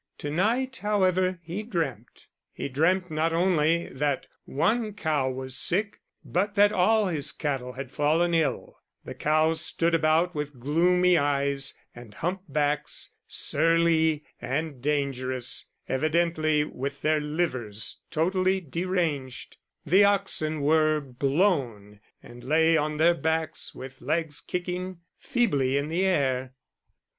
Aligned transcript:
To 0.17 0.31
night, 0.31 0.77
however, 0.77 1.37
he 1.43 1.61
dreamt. 1.61 2.25
He 2.51 2.67
dreamt 2.69 3.11
not 3.11 3.33
only 3.33 3.87
that 3.89 4.25
one 4.45 4.93
cow 4.93 5.29
was 5.29 5.55
sick, 5.55 5.99
but 6.25 6.55
that 6.55 6.71
all 6.71 7.05
his 7.05 7.31
cattle 7.31 7.73
had 7.73 7.91
fallen 7.91 8.33
ill 8.33 8.79
the 9.05 9.13
cows 9.13 9.61
stood 9.61 9.93
about 9.93 10.33
with 10.33 10.59
gloomy 10.59 11.19
eyes 11.19 11.75
and 11.93 12.15
humpbacks, 12.15 13.11
surly 13.27 14.23
and 14.41 14.81
dangerous, 14.81 15.67
evidently 15.87 16.63
with 16.63 17.03
their 17.03 17.19
livers 17.19 17.99
totally 18.09 18.59
deranged; 18.59 19.57
the 19.85 20.03
oxen 20.03 20.61
were 20.61 20.99
"blown," 20.99 21.99
and 22.23 22.43
lay 22.43 22.75
on 22.75 22.97
their 22.97 23.13
backs 23.13 23.75
with 23.75 24.01
legs 24.01 24.41
kicking 24.41 25.01
feebly 25.19 25.77
in 25.77 25.89
the 25.89 26.03
air. 26.07 26.55